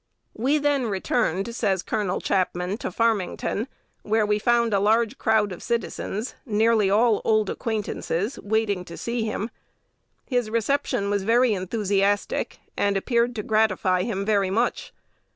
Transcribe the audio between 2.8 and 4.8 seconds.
Farmington, where we found a